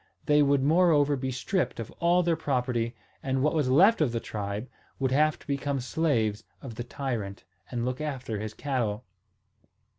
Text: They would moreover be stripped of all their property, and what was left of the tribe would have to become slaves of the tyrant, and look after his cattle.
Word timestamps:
They 0.25 0.41
would 0.41 0.63
moreover 0.63 1.15
be 1.15 1.29
stripped 1.29 1.79
of 1.79 1.91
all 1.99 2.23
their 2.23 2.35
property, 2.35 2.95
and 3.21 3.43
what 3.43 3.53
was 3.53 3.69
left 3.69 4.01
of 4.01 4.11
the 4.11 4.19
tribe 4.19 4.67
would 4.97 5.11
have 5.11 5.37
to 5.37 5.45
become 5.45 5.79
slaves 5.79 6.43
of 6.59 6.73
the 6.73 6.83
tyrant, 6.83 7.43
and 7.69 7.85
look 7.85 8.01
after 8.01 8.39
his 8.39 8.55
cattle. 8.55 9.05